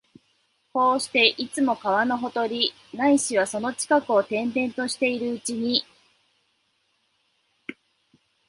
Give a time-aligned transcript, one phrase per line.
[0.73, 5.83] こうして、いつも川のほとり、ないしはその近くを転々としているうちに、